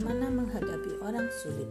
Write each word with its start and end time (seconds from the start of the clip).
Bagaimana 0.00 0.32
menghadapi 0.32 0.96
orang 1.04 1.28
sulit? 1.28 1.68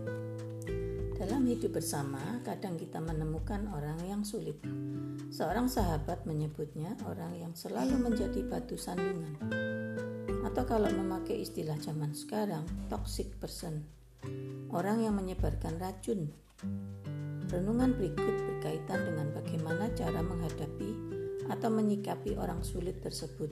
Dalam 1.18 1.50
hidup 1.50 1.82
bersama, 1.82 2.22
kadang 2.46 2.78
kita 2.78 3.02
menemukan 3.02 3.66
orang 3.74 3.98
yang 4.06 4.22
sulit. 4.22 4.54
Seorang 5.34 5.66
sahabat 5.66 6.30
menyebutnya 6.30 6.94
orang 7.10 7.34
yang 7.42 7.58
selalu 7.58 7.98
menjadi 7.98 8.46
batu 8.46 8.78
sandungan. 8.78 9.34
Atau 10.46 10.62
kalau 10.70 10.94
memakai 10.94 11.42
istilah 11.42 11.74
zaman 11.82 12.14
sekarang, 12.14 12.70
toxic 12.86 13.34
person. 13.42 13.82
Orang 14.70 15.02
yang 15.02 15.18
menyebarkan 15.18 15.82
racun. 15.82 16.30
Renungan 17.50 17.98
berikut 17.98 18.36
berkaitan 18.46 19.10
dengan 19.10 19.34
bagaimana 19.34 19.90
cara 19.98 20.22
menghadapi 20.22 20.90
atau 21.50 21.70
menyikapi 21.74 22.38
orang 22.38 22.62
sulit 22.62 23.02
tersebut. 23.02 23.50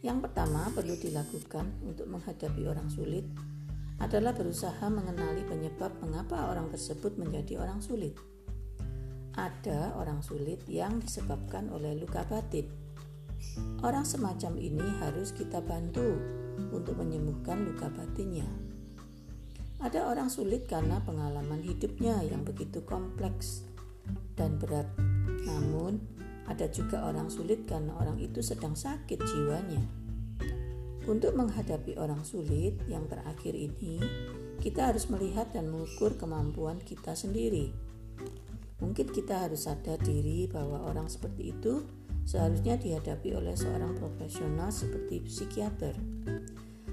Yang 0.00 0.24
pertama 0.24 0.72
perlu 0.72 0.96
dilakukan 0.96 1.84
untuk 1.84 2.08
menghadapi 2.08 2.64
orang 2.64 2.88
sulit 2.88 3.28
adalah 3.98 4.30
berusaha 4.30 4.86
mengenali 4.86 5.42
penyebab 5.42 5.90
mengapa 5.98 6.54
orang 6.54 6.70
tersebut 6.70 7.18
menjadi 7.18 7.58
orang 7.58 7.82
sulit. 7.82 8.14
Ada 9.34 9.94
orang 9.98 10.22
sulit 10.22 10.66
yang 10.66 10.98
disebabkan 11.02 11.70
oleh 11.70 11.94
luka 11.98 12.26
batin. 12.26 12.66
Orang 13.82 14.02
semacam 14.02 14.58
ini 14.58 14.82
harus 14.98 15.30
kita 15.30 15.62
bantu 15.62 16.18
untuk 16.74 16.98
menyembuhkan 16.98 17.62
luka 17.62 17.86
batinnya. 17.90 18.46
Ada 19.78 20.10
orang 20.10 20.26
sulit 20.26 20.66
karena 20.66 20.98
pengalaman 21.06 21.62
hidupnya 21.62 22.18
yang 22.26 22.42
begitu 22.42 22.82
kompleks 22.82 23.62
dan 24.34 24.58
berat. 24.58 24.90
Namun, 25.46 26.02
ada 26.50 26.66
juga 26.66 27.06
orang 27.06 27.30
sulit 27.30 27.62
karena 27.62 27.94
orang 27.94 28.18
itu 28.18 28.42
sedang 28.42 28.74
sakit 28.74 29.22
jiwanya. 29.22 30.07
Untuk 31.08 31.32
menghadapi 31.32 31.96
orang 31.96 32.20
sulit 32.20 32.76
yang 32.84 33.08
terakhir 33.08 33.56
ini, 33.56 33.96
kita 34.60 34.92
harus 34.92 35.08
melihat 35.08 35.48
dan 35.56 35.72
mengukur 35.72 36.20
kemampuan 36.20 36.76
kita 36.84 37.16
sendiri. 37.16 37.72
Mungkin 38.84 39.08
kita 39.08 39.48
harus 39.48 39.64
sadar 39.64 39.96
diri 40.04 40.44
bahwa 40.52 40.84
orang 40.84 41.08
seperti 41.08 41.56
itu 41.56 41.80
seharusnya 42.28 42.76
dihadapi 42.76 43.32
oleh 43.32 43.56
seorang 43.56 43.96
profesional 43.96 44.68
seperti 44.68 45.24
psikiater. 45.24 45.96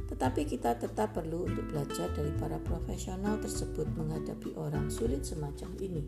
Tetapi 0.08 0.48
kita 0.48 0.80
tetap 0.80 1.12
perlu 1.12 1.52
untuk 1.52 1.68
belajar 1.76 2.08
dari 2.16 2.32
para 2.40 2.56
profesional 2.64 3.36
tersebut 3.44 3.84
menghadapi 4.00 4.56
orang 4.56 4.88
sulit 4.88 5.28
semacam 5.28 5.76
ini. 5.84 6.08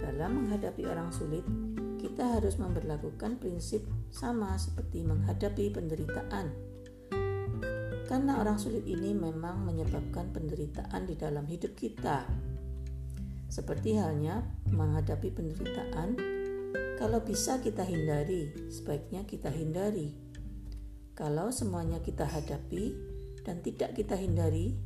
Dalam 0.00 0.40
menghadapi 0.40 0.88
orang 0.88 1.12
sulit, 1.12 1.44
kita 2.00 2.40
harus 2.40 2.56
memperlakukan 2.56 3.36
prinsip 3.36 3.84
sama 4.08 4.56
seperti 4.56 5.04
menghadapi 5.04 5.76
penderitaan. 5.76 6.65
Karena 8.06 8.38
orang 8.38 8.56
sulit 8.56 8.86
ini 8.86 9.12
memang 9.12 9.66
menyebabkan 9.66 10.30
penderitaan 10.30 11.10
di 11.10 11.18
dalam 11.18 11.44
hidup 11.44 11.74
kita. 11.74 12.26
Seperti 13.50 13.98
halnya 13.98 14.46
menghadapi 14.70 15.34
penderitaan, 15.34 16.14
kalau 16.96 17.20
bisa 17.22 17.58
kita 17.58 17.82
hindari, 17.82 18.70
sebaiknya 18.70 19.26
kita 19.26 19.50
hindari. 19.50 20.14
Kalau 21.18 21.50
semuanya 21.50 21.98
kita 21.98 22.24
hadapi 22.24 22.94
dan 23.42 23.62
tidak 23.62 23.98
kita 23.98 24.14
hindari, 24.14 24.78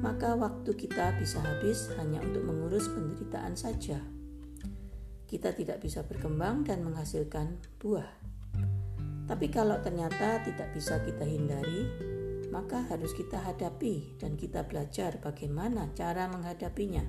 maka 0.00 0.32
waktu 0.34 0.72
kita 0.72 1.16
bisa 1.20 1.42
habis 1.44 1.92
hanya 2.00 2.24
untuk 2.24 2.44
mengurus 2.46 2.88
penderitaan 2.88 3.58
saja 3.58 4.00
kita 5.32 5.56
tidak 5.56 5.80
bisa 5.80 6.04
berkembang 6.04 6.60
dan 6.60 6.84
menghasilkan 6.84 7.56
buah. 7.80 8.04
Tapi 9.24 9.48
kalau 9.48 9.80
ternyata 9.80 10.44
tidak 10.44 10.76
bisa 10.76 11.00
kita 11.00 11.24
hindari, 11.24 11.88
maka 12.52 12.84
harus 12.92 13.16
kita 13.16 13.40
hadapi 13.40 14.20
dan 14.20 14.36
kita 14.36 14.68
belajar 14.68 15.16
bagaimana 15.24 15.88
cara 15.96 16.28
menghadapinya. 16.28 17.00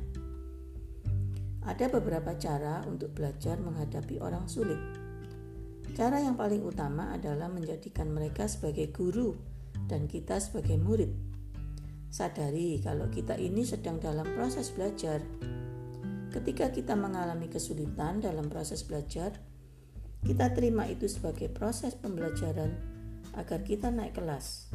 Ada 1.67 1.91
beberapa 1.91 2.31
cara 2.39 2.87
untuk 2.87 3.11
belajar 3.11 3.59
menghadapi 3.59 4.23
orang 4.23 4.47
sulit. 4.47 4.79
Cara 5.93 6.23
yang 6.23 6.39
paling 6.39 6.63
utama 6.63 7.11
adalah 7.11 7.51
menjadikan 7.51 8.07
mereka 8.07 8.47
sebagai 8.47 8.87
guru 8.95 9.35
dan 9.91 10.07
kita 10.07 10.39
sebagai 10.39 10.79
murid. 10.79 11.11
Sadari 12.07 12.79
kalau 12.79 13.11
kita 13.11 13.35
ini 13.35 13.67
sedang 13.67 13.99
dalam 13.99 14.25
proses 14.31 14.71
belajar 14.71 15.19
Ketika 16.33 16.73
kita 16.73 16.97
mengalami 16.97 17.45
kesulitan 17.45 18.17
dalam 18.17 18.49
proses 18.49 18.81
belajar, 18.81 19.37
kita 20.25 20.49
terima 20.57 20.89
itu 20.89 21.05
sebagai 21.05 21.45
proses 21.53 21.93
pembelajaran 21.93 22.73
agar 23.37 23.61
kita 23.61 23.93
naik 23.93 24.17
kelas. 24.17 24.73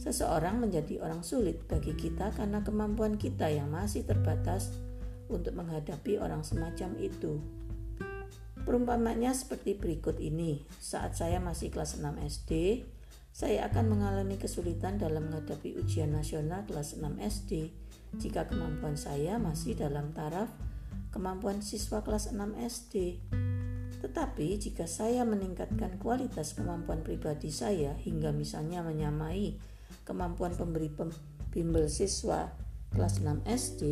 Seseorang 0.00 0.64
menjadi 0.64 1.04
orang 1.04 1.20
sulit 1.20 1.68
bagi 1.68 1.92
kita 1.92 2.32
karena 2.32 2.64
kemampuan 2.64 3.20
kita 3.20 3.52
yang 3.52 3.68
masih 3.68 4.00
terbatas 4.08 4.72
untuk 5.28 5.52
menghadapi 5.52 6.16
orang 6.16 6.40
semacam 6.40 6.96
itu. 6.96 7.36
Perumpamannya 8.64 9.28
seperti 9.36 9.76
berikut 9.76 10.16
ini. 10.16 10.64
Saat 10.80 11.20
saya 11.20 11.36
masih 11.36 11.68
kelas 11.68 12.00
6 12.00 12.16
SD, 12.16 12.80
saya 13.28 13.68
akan 13.68 13.92
mengalami 13.92 14.40
kesulitan 14.40 14.96
dalam 14.96 15.28
menghadapi 15.28 15.76
ujian 15.76 16.16
nasional 16.16 16.64
kelas 16.64 16.96
6 16.96 17.20
SD 17.20 17.68
jika 18.16 18.48
kemampuan 18.48 18.96
saya 18.96 19.36
masih 19.36 19.76
dalam 19.76 20.16
taraf 20.16 20.48
kemampuan 21.12 21.60
siswa 21.60 22.00
kelas 22.00 22.32
6 22.32 22.56
SD. 22.56 23.20
Tetapi 24.00 24.48
jika 24.56 24.88
saya 24.88 25.28
meningkatkan 25.28 26.00
kualitas 26.00 26.56
kemampuan 26.56 27.04
pribadi 27.04 27.52
saya 27.52 27.92
hingga 28.00 28.32
misalnya 28.32 28.80
menyamai 28.80 29.60
kemampuan 30.10 30.58
pemberi 30.58 30.90
bimbel 31.54 31.86
siswa 31.86 32.50
kelas 32.90 33.22
6 33.22 33.46
SD, 33.46 33.82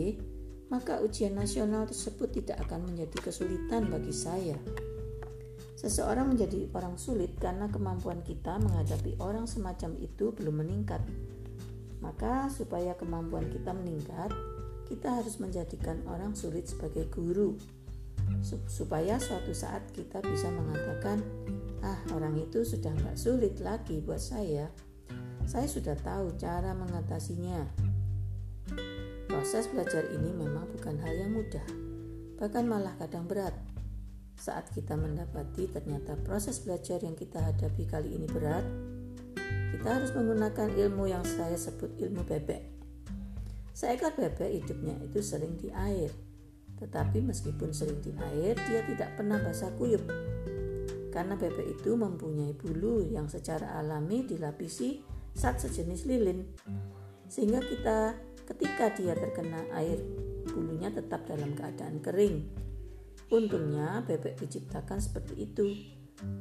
maka 0.74 0.98
ujian 0.98 1.38
nasional 1.38 1.86
tersebut 1.86 2.34
tidak 2.34 2.58
akan 2.66 2.90
menjadi 2.90 3.30
kesulitan 3.30 3.86
bagi 3.86 4.10
saya. 4.10 4.58
Seseorang 5.78 6.34
menjadi 6.34 6.66
orang 6.74 6.98
sulit 6.98 7.38
karena 7.38 7.70
kemampuan 7.70 8.26
kita 8.26 8.58
menghadapi 8.58 9.14
orang 9.22 9.46
semacam 9.46 9.94
itu 10.02 10.34
belum 10.34 10.66
meningkat. 10.66 10.98
Maka, 12.02 12.50
supaya 12.50 12.98
kemampuan 12.98 13.46
kita 13.46 13.70
meningkat, 13.70 14.34
kita 14.90 15.22
harus 15.22 15.38
menjadikan 15.38 16.02
orang 16.10 16.34
sulit 16.34 16.66
sebagai 16.66 17.06
guru, 17.14 17.54
supaya 18.66 19.22
suatu 19.22 19.54
saat 19.54 19.86
kita 19.94 20.18
bisa 20.26 20.50
mengatakan, 20.50 21.22
"Ah, 21.86 22.02
orang 22.10 22.34
itu 22.42 22.66
sudah 22.66 22.90
nggak 22.90 23.14
sulit 23.14 23.62
lagi 23.62 24.02
buat 24.02 24.18
saya. 24.18 24.66
Saya 25.48 25.64
sudah 25.64 25.96
tahu 25.96 26.36
cara 26.36 26.76
mengatasinya." 26.76 27.64
Proses 29.24 29.64
belajar 29.72 30.04
ini 30.12 30.28
memang 30.36 30.68
bukan 30.76 31.00
hal 31.00 31.14
yang 31.24 31.32
mudah, 31.32 31.64
bahkan 32.36 32.68
malah 32.68 32.92
kadang 33.00 33.24
berat. 33.24 33.56
Saat 34.36 34.76
kita 34.76 34.92
mendapati 34.92 35.72
ternyata 35.72 36.20
proses 36.20 36.60
belajar 36.60 37.00
yang 37.00 37.16
kita 37.16 37.40
hadapi 37.40 37.88
kali 37.88 38.12
ini 38.12 38.28
berat, 38.28 38.62
kita 39.72 39.88
harus 39.88 40.12
menggunakan 40.12 40.68
ilmu 40.68 41.08
yang 41.08 41.24
saya 41.24 41.56
sebut 41.56 41.96
ilmu 41.96 42.28
bebek. 42.28 42.60
Seekor 43.72 44.12
bebek 44.20 44.52
hidupnya 44.52 45.00
itu 45.00 45.24
sering 45.24 45.56
di 45.56 45.72
air, 45.72 46.12
tetapi 46.76 47.24
meskipun 47.24 47.72
sering 47.72 48.04
di 48.04 48.12
air, 48.34 48.52
dia 48.68 48.84
tidak 48.84 49.16
pernah 49.16 49.40
basah 49.40 49.72
kuyup. 49.80 50.04
Karena 51.08 51.34
bebek 51.34 51.78
itu 51.78 51.96
mempunyai 51.96 52.52
bulu 52.52 53.00
yang 53.00 53.26
secara 53.26 53.80
alami 53.80 54.28
dilapisi 54.28 55.17
zat 55.38 55.62
sejenis 55.62 56.10
lilin, 56.10 56.42
sehingga 57.30 57.62
kita 57.62 58.18
ketika 58.42 58.90
dia 58.98 59.14
terkena 59.14 59.62
air, 59.78 60.02
bulunya 60.50 60.90
tetap 60.90 61.22
dalam 61.30 61.54
keadaan 61.54 62.02
kering. 62.02 62.50
Untungnya 63.30 64.02
bebek 64.02 64.40
diciptakan 64.42 64.98
seperti 64.98 65.46
itu. 65.46 65.66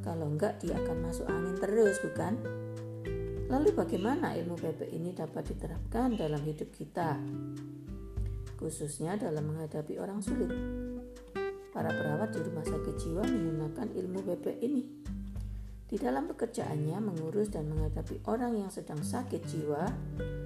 Kalau 0.01 0.33
enggak 0.33 0.57
dia 0.57 0.73
akan 0.73 0.97
masuk 1.05 1.29
angin 1.29 1.53
terus, 1.61 2.01
bukan? 2.01 2.33
Lalu 3.47 3.69
bagaimana 3.77 4.33
ilmu 4.33 4.57
bebek 4.57 4.89
ini 4.89 5.13
dapat 5.13 5.53
diterapkan 5.53 6.17
dalam 6.17 6.41
hidup 6.41 6.73
kita? 6.73 7.21
Khususnya 8.57 9.21
dalam 9.21 9.53
menghadapi 9.53 10.01
orang 10.01 10.19
sulit. 10.25 10.49
Para 11.69 11.93
perawat 11.93 12.33
di 12.33 12.41
rumah 12.41 12.65
sakit 12.65 12.95
jiwa 12.97 13.21
menggunakan 13.21 13.87
ilmu 13.93 14.19
bebek 14.25 14.57
ini. 14.65 14.83
Di 15.87 15.95
dalam 15.95 16.27
pekerjaannya 16.27 16.99
mengurus 16.99 17.47
dan 17.47 17.71
menghadapi 17.71 18.19
orang 18.27 18.59
yang 18.59 18.67
sedang 18.67 18.99
sakit 18.99 19.39
jiwa, 19.47 19.87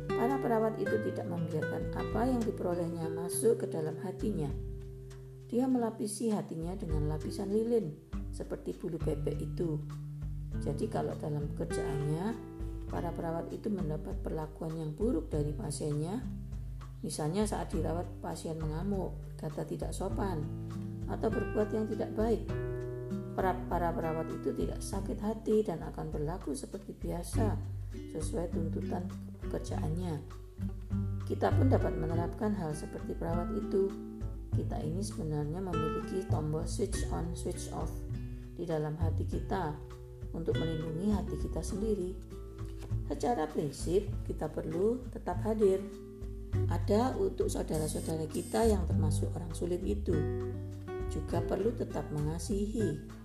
para 0.06 0.38
perawat 0.38 0.78
itu 0.78 1.02
tidak 1.10 1.26
membiarkan 1.26 1.90
apa 1.98 2.30
yang 2.30 2.42
diperolehnya 2.46 3.10
masuk 3.10 3.66
ke 3.66 3.66
dalam 3.66 3.98
hatinya. 4.06 4.54
Dia 5.50 5.66
melapisi 5.66 6.30
hatinya 6.30 6.78
dengan 6.78 7.10
lapisan 7.10 7.50
lilin, 7.50 7.90
seperti 8.30 8.78
bulu 8.78 9.02
bebek 9.02 9.42
itu. 9.42 9.82
Jadi 10.62 10.86
kalau 10.86 11.18
dalam 11.18 11.50
pekerjaannya, 11.58 12.38
para 12.86 13.10
perawat 13.10 13.50
itu 13.50 13.74
mendapat 13.74 14.22
perlakuan 14.22 14.78
yang 14.78 14.94
buruk 14.94 15.34
dari 15.34 15.58
pasiennya. 15.58 16.22
Misalnya 17.02 17.50
saat 17.50 17.74
dirawat 17.74 18.06
pasien 18.22 18.62
mengamuk, 18.62 19.18
kata 19.42 19.66
tidak 19.66 19.90
sopan, 19.90 20.46
atau 21.10 21.34
berbuat 21.34 21.74
yang 21.74 21.90
tidak 21.90 22.14
baik. 22.14 22.46
Para, 23.32 23.56
perawat 23.96 24.28
itu 24.32 24.52
tidak 24.52 24.80
sakit 24.84 25.18
hati 25.24 25.64
dan 25.64 25.80
akan 25.82 26.12
berlaku 26.12 26.52
seperti 26.52 26.92
biasa 26.96 27.56
sesuai 28.12 28.52
tuntutan 28.52 29.08
pekerjaannya. 29.48 30.20
Kita 31.26 31.48
pun 31.56 31.72
dapat 31.72 31.96
menerapkan 31.96 32.52
hal 32.60 32.76
seperti 32.76 33.16
perawat 33.16 33.56
itu. 33.56 33.88
Kita 34.52 34.84
ini 34.84 35.00
sebenarnya 35.00 35.64
memiliki 35.64 36.28
tombol 36.28 36.68
switch 36.68 37.08
on, 37.16 37.32
switch 37.32 37.72
off 37.72 37.88
di 38.60 38.68
dalam 38.68 39.00
hati 39.00 39.24
kita 39.24 39.72
untuk 40.36 40.60
melindungi 40.60 41.16
hati 41.16 41.36
kita 41.40 41.64
sendiri. 41.64 42.12
Secara 43.08 43.48
prinsip, 43.48 44.08
kita 44.28 44.52
perlu 44.52 45.08
tetap 45.12 45.40
hadir. 45.48 45.80
Ada 46.68 47.16
untuk 47.16 47.48
saudara-saudara 47.48 48.28
kita 48.28 48.68
yang 48.68 48.84
termasuk 48.88 49.32
orang 49.36 49.52
sulit 49.56 49.80
itu. 49.84 50.16
Juga 51.08 51.40
perlu 51.44 51.72
tetap 51.76 52.08
mengasihi. 52.12 53.21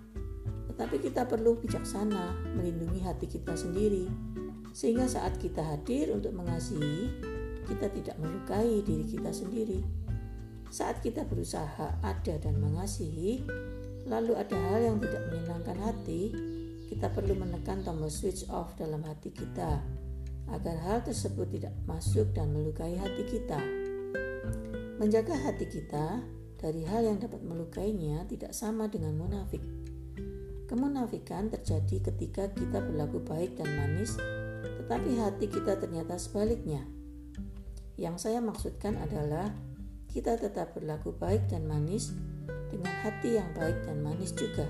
Tetapi 0.76 1.00
kita 1.00 1.24
perlu 1.24 1.56
bijaksana 1.56 2.52
melindungi 2.52 3.00
hati 3.00 3.24
kita 3.24 3.56
sendiri. 3.56 4.12
Sehingga 4.76 5.08
saat 5.08 5.40
kita 5.40 5.64
hadir 5.64 6.12
untuk 6.12 6.36
mengasihi, 6.36 7.16
kita 7.64 7.88
tidak 7.96 8.20
melukai 8.20 8.84
diri 8.84 9.08
kita 9.08 9.32
sendiri. 9.32 9.80
Saat 10.68 11.00
kita 11.00 11.24
berusaha 11.24 11.96
ada 12.04 12.34
dan 12.36 12.60
mengasihi, 12.60 13.40
lalu 14.04 14.36
ada 14.36 14.52
hal 14.52 14.92
yang 14.92 14.96
tidak 15.00 15.24
menyenangkan 15.32 15.80
hati, 15.80 16.36
kita 16.92 17.08
perlu 17.08 17.40
menekan 17.40 17.80
tombol 17.80 18.12
switch 18.12 18.44
off 18.52 18.76
dalam 18.76 19.00
hati 19.00 19.32
kita 19.32 19.80
agar 20.52 20.76
hal 20.84 20.98
tersebut 21.02 21.48
tidak 21.56 21.72
masuk 21.88 22.28
dan 22.36 22.52
melukai 22.52 22.94
hati 23.00 23.24
kita. 23.24 23.58
Menjaga 25.00 25.34
hati 25.40 25.66
kita 25.66 26.20
dari 26.60 26.84
hal 26.84 27.08
yang 27.08 27.18
dapat 27.18 27.42
melukainya 27.42 28.28
tidak 28.28 28.52
sama 28.52 28.86
dengan 28.92 29.18
munafik. 29.18 29.64
Kemunafikan 30.66 31.50
terjadi 31.50 32.10
ketika 32.10 32.50
kita 32.50 32.82
berlaku 32.82 33.22
baik 33.22 33.54
dan 33.58 33.70
manis, 33.78 34.18
tetapi 34.82 35.14
hati 35.18 35.46
kita 35.46 35.78
ternyata 35.78 36.18
sebaliknya. 36.18 36.82
Yang 37.94 38.28
saya 38.28 38.42
maksudkan 38.42 38.98
adalah 38.98 39.54
kita 40.10 40.36
tetap 40.36 40.74
berlaku 40.74 41.14
baik 41.14 41.46
dan 41.46 41.64
manis 41.70 42.10
dengan 42.68 42.92
hati 43.06 43.38
yang 43.38 43.48
baik 43.54 43.86
dan 43.86 44.02
manis 44.02 44.34
juga 44.34 44.66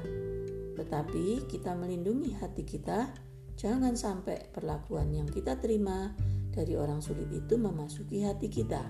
tetapi 0.77 1.49
kita 1.49 1.73
melindungi 1.73 2.37
hati 2.37 2.63
kita, 2.69 3.09
jangan 3.57 3.97
sampai 3.97 4.53
perlakuan 4.53 5.09
yang 5.09 5.25
kita 5.25 5.57
terima 5.57 6.13
dari 6.53 6.77
orang 6.77 7.01
sulit 7.01 7.33
itu 7.33 7.57
memasuki 7.57 8.21
hati 8.23 8.53
kita. 8.53 8.85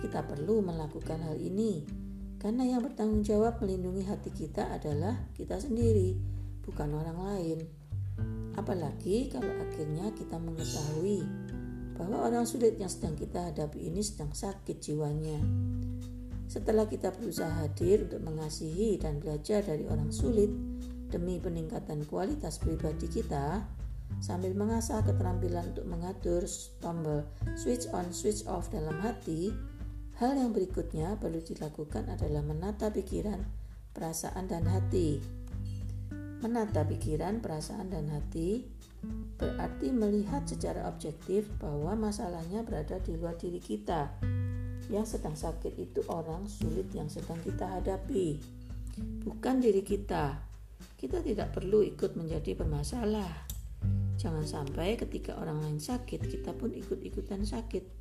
Kita 0.00 0.24
perlu 0.24 0.64
melakukan 0.64 1.20
hal 1.20 1.36
ini 1.36 1.84
karena 2.40 2.64
yang 2.64 2.80
bertanggung 2.80 3.20
jawab 3.20 3.60
melindungi 3.60 4.08
hati 4.08 4.32
kita 4.32 4.72
adalah 4.72 5.28
kita 5.36 5.60
sendiri, 5.60 6.16
bukan 6.64 6.88
orang 6.96 7.18
lain. 7.20 7.58
Apalagi 8.56 9.28
kalau 9.28 9.52
akhirnya 9.60 10.08
kita 10.16 10.40
mengetahui 10.40 11.20
bahwa 12.00 12.32
orang 12.32 12.48
sulit 12.48 12.80
yang 12.80 12.88
sedang 12.88 13.12
kita 13.12 13.52
hadapi 13.52 13.92
ini 13.92 14.00
sedang 14.00 14.32
sakit 14.32 14.80
jiwanya. 14.80 15.36
Setelah 16.48 16.88
kita 16.88 17.12
berusaha 17.12 17.60
hadir 17.60 18.08
untuk 18.08 18.24
mengasihi 18.24 18.96
dan 18.96 19.20
belajar 19.20 19.60
dari 19.60 19.84
orang 19.84 20.08
sulit 20.08 20.48
demi 21.12 21.36
peningkatan 21.38 22.08
kualitas 22.08 22.56
pribadi 22.56 23.06
kita, 23.06 23.68
sambil 24.18 24.56
mengasah 24.56 25.04
keterampilan 25.04 25.76
untuk 25.76 25.86
mengatur 25.86 26.42
tombol 26.82 27.22
switch 27.54 27.86
on 27.94 28.10
switch 28.10 28.42
off 28.48 28.66
dalam 28.72 28.98
hati, 28.98 29.54
hal 30.20 30.36
yang 30.36 30.52
berikutnya 30.52 31.16
perlu 31.16 31.40
dilakukan 31.40 32.12
adalah 32.12 32.44
menata 32.44 32.92
pikiran, 32.92 33.40
perasaan 33.96 34.52
dan 34.52 34.68
hati. 34.68 35.16
Menata 36.44 36.84
pikiran, 36.84 37.40
perasaan 37.40 37.88
dan 37.88 38.12
hati 38.12 38.68
berarti 39.40 39.88
melihat 39.96 40.44
secara 40.44 40.84
objektif 40.92 41.48
bahwa 41.56 41.96
masalahnya 41.96 42.60
berada 42.60 43.00
di 43.00 43.16
luar 43.16 43.40
diri 43.40 43.56
kita 43.56 44.12
yang 44.92 45.08
sedang 45.08 45.32
sakit 45.32 45.72
itu 45.80 46.04
orang 46.12 46.44
sulit 46.44 46.92
yang 46.92 47.08
sedang 47.08 47.40
kita 47.40 47.80
hadapi, 47.80 48.36
bukan 49.24 49.64
diri 49.64 49.80
kita. 49.80 50.36
Kita 51.00 51.24
tidak 51.24 51.56
perlu 51.56 51.80
ikut 51.80 52.12
menjadi 52.12 52.52
permasalah. 52.52 53.48
Jangan 54.20 54.44
sampai 54.44 55.00
ketika 55.00 55.40
orang 55.40 55.64
lain 55.64 55.80
sakit, 55.80 56.20
kita 56.28 56.52
pun 56.52 56.76
ikut-ikutan 56.76 57.40
sakit. 57.40 57.99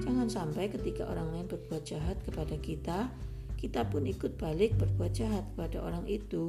Jangan 0.00 0.28
sampai 0.32 0.72
ketika 0.72 1.04
orang 1.08 1.32
lain 1.36 1.46
berbuat 1.48 1.82
jahat 1.84 2.16
kepada 2.24 2.56
kita, 2.60 3.12
kita 3.60 3.84
pun 3.84 4.08
ikut 4.08 4.40
balik 4.40 4.72
berbuat 4.80 5.12
jahat 5.12 5.44
kepada 5.52 5.84
orang 5.84 6.08
itu. 6.08 6.48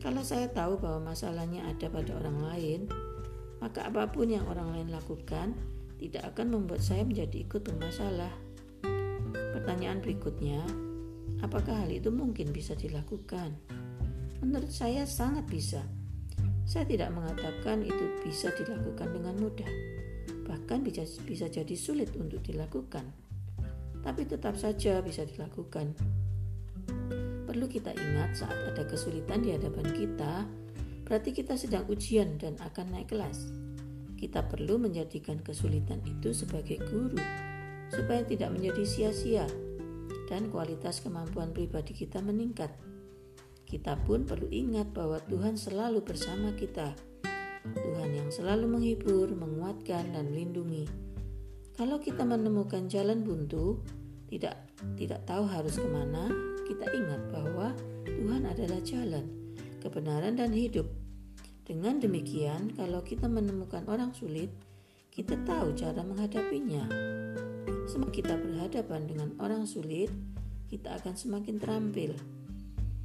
Kalau 0.00 0.22
saya 0.24 0.48
tahu 0.48 0.80
bahwa 0.80 1.12
masalahnya 1.12 1.68
ada 1.68 1.90
pada 1.90 2.16
orang 2.16 2.38
lain, 2.40 2.80
maka 3.58 3.84
apa 3.84 4.08
pun 4.08 4.30
yang 4.30 4.46
orang 4.46 4.72
lain 4.72 4.88
lakukan 4.94 5.52
tidak 5.98 6.32
akan 6.32 6.54
membuat 6.54 6.80
saya 6.80 7.02
menjadi 7.02 7.44
ikut 7.44 7.60
bermasalah. 7.66 8.30
Pertanyaan 9.52 9.98
berikutnya, 9.98 10.62
apakah 11.42 11.84
hal 11.84 11.90
itu 11.90 12.08
mungkin 12.14 12.54
bisa 12.54 12.78
dilakukan? 12.78 13.58
Menurut 14.38 14.70
saya 14.70 15.02
sangat 15.04 15.44
bisa. 15.50 15.82
Saya 16.62 16.86
tidak 16.86 17.10
mengatakan 17.10 17.82
itu 17.82 18.22
bisa 18.22 18.54
dilakukan 18.54 19.10
dengan 19.10 19.34
mudah. 19.36 19.97
Bahkan 20.58 20.82
bisa, 20.82 21.06
bisa 21.22 21.46
jadi 21.46 21.74
sulit 21.78 22.10
untuk 22.18 22.42
dilakukan. 22.42 23.06
Tapi 24.02 24.22
tetap 24.26 24.58
saja 24.58 24.98
bisa 24.98 25.22
dilakukan. 25.22 25.94
Perlu 27.46 27.66
kita 27.70 27.94
ingat 27.94 28.36
saat 28.44 28.58
ada 28.74 28.82
kesulitan 28.84 29.40
di 29.46 29.54
hadapan 29.54 29.86
kita, 29.94 30.44
berarti 31.06 31.30
kita 31.32 31.54
sedang 31.54 31.86
ujian 31.88 32.36
dan 32.36 32.58
akan 32.60 32.92
naik 32.92 33.14
kelas. 33.14 33.54
Kita 34.18 34.44
perlu 34.44 34.82
menjadikan 34.82 35.40
kesulitan 35.40 36.02
itu 36.04 36.34
sebagai 36.34 36.82
guru 36.90 37.16
supaya 37.88 38.20
tidak 38.26 38.52
menjadi 38.52 38.84
sia-sia 38.84 39.46
dan 40.28 40.52
kualitas 40.52 41.00
kemampuan 41.00 41.56
pribadi 41.56 41.96
kita 41.96 42.20
meningkat. 42.20 42.68
Kita 43.64 43.96
pun 44.04 44.28
perlu 44.28 44.48
ingat 44.52 44.92
bahwa 44.92 45.20
Tuhan 45.24 45.56
selalu 45.56 46.04
bersama 46.04 46.52
kita. 46.56 46.92
Tuhan 47.76 48.10
yang 48.14 48.30
selalu 48.32 48.66
menghibur, 48.68 49.28
menguatkan, 49.32 50.14
dan 50.14 50.32
melindungi. 50.32 50.88
Kalau 51.76 52.00
kita 52.02 52.26
menemukan 52.26 52.88
jalan 52.90 53.22
buntu, 53.22 53.82
tidak 54.28 54.68
tidak 54.94 55.24
tahu 55.26 55.46
harus 55.46 55.78
ke 55.78 55.88
mana, 55.88 56.30
kita 56.66 56.86
ingat 56.90 57.22
bahwa 57.32 57.74
Tuhan 58.04 58.46
adalah 58.46 58.80
jalan, 58.84 59.24
kebenaran, 59.80 60.36
dan 60.36 60.52
hidup. 60.52 60.86
Dengan 61.68 62.00
demikian, 62.00 62.72
kalau 62.74 63.04
kita 63.04 63.28
menemukan 63.28 63.84
orang 63.88 64.16
sulit, 64.16 64.48
kita 65.12 65.36
tahu 65.44 65.76
cara 65.76 66.00
menghadapinya. 66.00 66.88
Semakin 67.88 68.12
kita 68.12 68.34
berhadapan 68.36 69.08
dengan 69.08 69.30
orang 69.40 69.64
sulit, 69.64 70.12
kita 70.68 71.00
akan 71.00 71.16
semakin 71.16 71.56
terampil. 71.56 72.12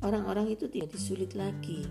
Orang-orang 0.03 0.51
itu 0.51 0.67
tidak 0.67 0.91
disulit 0.91 1.31
lagi. 1.31 1.87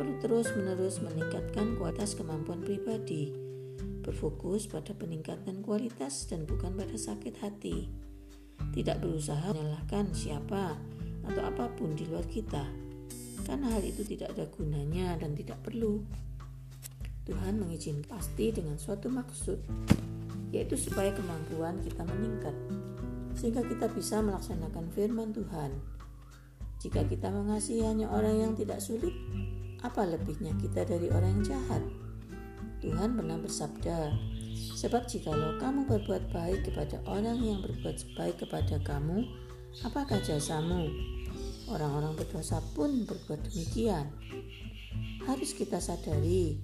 Perlu 0.00 0.16
terus-menerus 0.16 1.04
meningkatkan 1.04 1.76
kualitas 1.76 2.16
kemampuan 2.16 2.64
pribadi, 2.64 3.36
berfokus 4.00 4.64
pada 4.64 4.96
peningkatan 4.96 5.60
kualitas 5.60 6.24
dan 6.24 6.48
bukan 6.48 6.72
pada 6.72 6.96
sakit 6.96 7.36
hati. 7.44 7.92
Tidak 8.72 8.96
berusaha 8.96 9.52
menyalahkan 9.52 10.08
siapa 10.16 10.80
atau 11.28 11.42
apa 11.44 11.68
pun 11.76 11.92
di 11.92 12.08
luar 12.08 12.24
kita, 12.24 12.64
karena 13.44 13.76
hal 13.76 13.84
itu 13.84 14.00
tidak 14.08 14.32
ada 14.32 14.48
gunanya 14.48 15.20
dan 15.20 15.36
tidak 15.36 15.60
perlu. 15.60 16.00
Tuhan 17.28 17.60
mengizinkan 17.60 18.08
pasti 18.08 18.56
dengan 18.56 18.80
suatu 18.80 19.12
maksud 19.12 19.60
yaitu 20.48 20.80
supaya 20.80 21.12
kemampuan 21.12 21.76
kita 21.84 22.08
meningkat, 22.08 22.56
sehingga 23.36 23.60
kita 23.68 23.92
bisa 23.92 24.24
melaksanakan 24.24 24.88
firman 24.96 25.36
Tuhan. 25.36 25.76
Jika 26.80 27.04
kita 27.04 27.28
mengasihi 27.28 27.84
hanya 27.84 28.08
orang 28.08 28.40
yang 28.40 28.52
tidak 28.56 28.80
sulit, 28.80 29.12
apa 29.80 30.04
lebihnya 30.04 30.52
kita 30.60 30.84
dari 30.84 31.08
orang 31.08 31.40
yang 31.40 31.56
jahat? 31.56 31.82
Tuhan 32.80 33.16
pernah 33.16 33.36
bersabda, 33.36 34.16
Sebab 34.80 35.06
jikalau 35.08 35.56
kamu 35.60 35.86
berbuat 35.86 36.32
baik 36.32 36.72
kepada 36.72 37.00
orang 37.08 37.38
yang 37.40 37.60
berbuat 37.64 37.96
baik 38.16 38.40
kepada 38.44 38.76
kamu, 38.82 39.24
apakah 39.84 40.18
jasamu? 40.24 40.88
Orang-orang 41.70 42.18
berdosa 42.18 42.58
pun 42.74 43.06
berbuat 43.06 43.46
demikian. 43.46 44.10
Harus 45.28 45.54
kita 45.54 45.78
sadari 45.78 46.58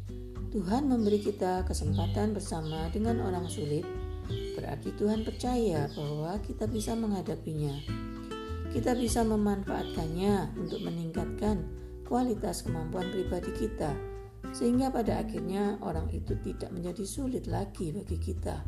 Tuhan 0.51 0.89
memberi 0.89 1.21
kita 1.21 1.69
kesempatan 1.69 2.33
bersama 2.33 2.89
dengan 2.89 3.21
orang 3.23 3.47
sulit, 3.47 3.85
berarti 4.57 4.97
Tuhan 4.97 5.23
percaya 5.23 5.87
bahwa 5.93 6.41
kita 6.43 6.65
bisa 6.67 6.97
menghadapinya. 6.97 7.77
Kita 8.73 8.97
bisa 8.97 9.23
memanfaatkannya 9.23 10.57
untuk 10.59 10.81
meningkatkan 10.81 11.61
kualitas 12.07 12.63
kemampuan 12.63 13.11
pribadi 13.11 13.51
kita, 13.53 13.93
sehingga 14.55 14.95
pada 14.95 15.21
akhirnya 15.27 15.77
orang 15.83 16.09
itu 16.15 16.39
tidak 16.41 16.71
menjadi 16.73 17.05
sulit 17.05 17.51
lagi 17.51 17.93
bagi 17.93 18.17
kita. 18.17 18.63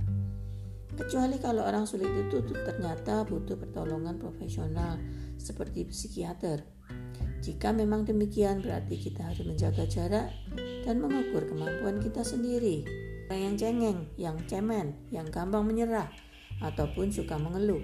Kecuali 0.98 1.38
kalau 1.38 1.62
orang 1.62 1.86
sulit 1.86 2.10
itu 2.10 2.42
ternyata 2.50 3.22
butuh 3.22 3.54
pertolongan 3.54 4.18
profesional 4.18 4.98
seperti 5.38 5.86
psikiater 5.86 6.78
jika 7.38 7.70
memang 7.70 8.02
demikian, 8.02 8.60
berarti 8.60 8.98
kita 8.98 9.30
harus 9.30 9.46
menjaga 9.46 9.86
jarak 9.86 10.28
dan 10.82 10.98
mengukur 10.98 11.46
kemampuan 11.46 12.02
kita 12.02 12.26
sendiri. 12.26 12.82
orang 13.28 13.40
yang 13.40 13.56
cengeng, 13.60 13.98
yang 14.16 14.36
cemen, 14.48 14.96
yang 15.14 15.28
gampang 15.28 15.62
menyerah, 15.62 16.10
ataupun 16.64 17.12
suka 17.14 17.38
mengeluh. 17.38 17.80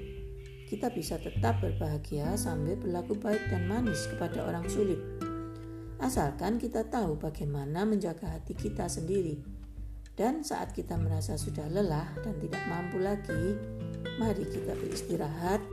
Kita 0.66 0.90
bisa 0.90 1.20
tetap 1.20 1.62
berbahagia 1.62 2.34
sambil 2.34 2.74
berlaku 2.80 3.14
baik 3.14 3.40
dan 3.52 3.68
manis 3.70 4.08
kepada 4.10 4.42
orang 4.42 4.66
sulit. 4.66 4.98
Asalkan 6.04 6.60
kita 6.60 6.84
tahu 6.92 7.16
bagaimana 7.16 7.88
menjaga 7.88 8.36
hati 8.36 8.52
kita 8.52 8.92
sendiri. 8.92 9.40
Dan 10.12 10.44
saat 10.44 10.76
kita 10.76 11.00
merasa 11.00 11.40
sudah 11.40 11.64
lelah 11.72 12.12
dan 12.20 12.36
tidak 12.44 12.60
mampu 12.68 13.00
lagi, 13.00 13.56
mari 14.20 14.44
kita 14.44 14.76
beristirahat 14.76 15.64